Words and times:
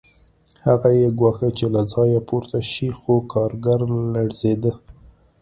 هغه 0.67 0.89
یې 0.99 1.07
ګواښه 1.19 1.49
چې 1.57 1.65
له 1.73 1.81
ځایه 1.93 2.19
پورته 2.29 2.59
شي 2.71 2.89
خو 2.99 3.13
کارګر 3.33 3.79
لړزېده 4.13 4.73